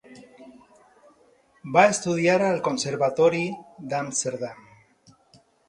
Va 1.75 1.83
estudiar 1.91 2.39
al 2.47 2.59
Conservatori 2.69 3.45
d'Amsterdam. 3.93 4.69